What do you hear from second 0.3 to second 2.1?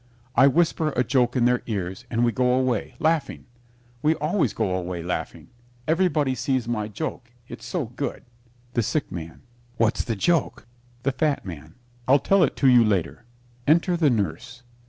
I whisper a joke in their ears,